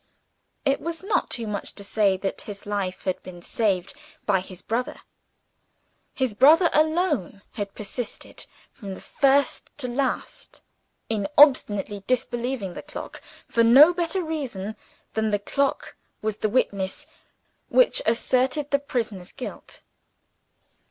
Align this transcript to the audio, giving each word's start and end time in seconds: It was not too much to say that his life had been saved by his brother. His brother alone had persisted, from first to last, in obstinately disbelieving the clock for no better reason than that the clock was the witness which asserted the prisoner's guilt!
It 0.65 0.81
was 0.81 1.03
not 1.03 1.29
too 1.29 1.45
much 1.45 1.75
to 1.75 1.83
say 1.83 2.17
that 2.17 2.41
his 2.41 2.65
life 2.65 3.03
had 3.03 3.21
been 3.21 3.43
saved 3.43 3.93
by 4.25 4.39
his 4.39 4.63
brother. 4.63 5.01
His 6.15 6.33
brother 6.33 6.71
alone 6.73 7.43
had 7.51 7.75
persisted, 7.75 8.47
from 8.73 8.99
first 8.99 9.69
to 9.77 9.87
last, 9.87 10.61
in 11.07 11.27
obstinately 11.37 12.03
disbelieving 12.07 12.73
the 12.73 12.81
clock 12.81 13.21
for 13.47 13.63
no 13.63 13.93
better 13.93 14.23
reason 14.23 14.75
than 15.13 15.29
that 15.29 15.45
the 15.45 15.51
clock 15.51 15.95
was 16.23 16.37
the 16.37 16.49
witness 16.49 17.05
which 17.69 18.01
asserted 18.07 18.71
the 18.71 18.79
prisoner's 18.79 19.31
guilt! 19.31 19.83